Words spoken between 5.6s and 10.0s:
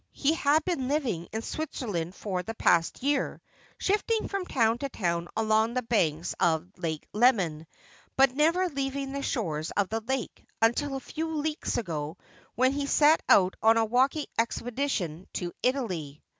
the banks of Lake Leman, but never leaving the shores of